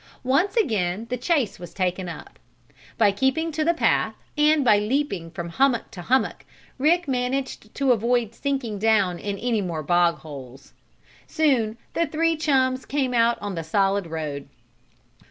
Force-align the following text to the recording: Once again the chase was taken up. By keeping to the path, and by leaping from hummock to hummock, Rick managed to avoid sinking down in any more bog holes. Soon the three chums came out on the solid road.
Once 0.23 0.55
again 0.57 1.05
the 1.11 1.15
chase 1.15 1.59
was 1.59 1.75
taken 1.75 2.09
up. 2.09 2.39
By 2.97 3.11
keeping 3.11 3.51
to 3.51 3.63
the 3.63 3.75
path, 3.75 4.15
and 4.35 4.65
by 4.65 4.79
leaping 4.79 5.29
from 5.29 5.49
hummock 5.49 5.91
to 5.91 6.01
hummock, 6.01 6.43
Rick 6.79 7.07
managed 7.07 7.71
to 7.75 7.91
avoid 7.91 8.33
sinking 8.33 8.79
down 8.79 9.19
in 9.19 9.37
any 9.37 9.61
more 9.61 9.83
bog 9.83 10.17
holes. 10.17 10.73
Soon 11.27 11.77
the 11.93 12.07
three 12.07 12.35
chums 12.35 12.83
came 12.83 13.13
out 13.13 13.37
on 13.43 13.53
the 13.53 13.63
solid 13.63 14.07
road. 14.07 14.47